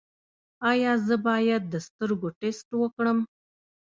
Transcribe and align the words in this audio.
ایا 0.71 0.91
زه 1.07 1.15
باید 1.27 1.63
د 1.67 1.75
سترګو 1.87 2.27
ټسټ 2.39 2.69
وکړم؟ 2.81 3.19